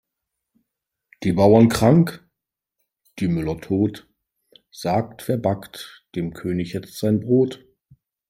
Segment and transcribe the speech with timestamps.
[1.21, 2.27] Die Bauern krank,
[3.19, 4.09] die Müller tot,
[4.71, 7.63] sagt wer backt dem König jetzt sein Brot?